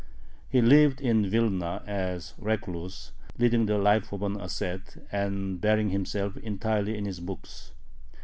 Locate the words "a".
2.35-2.41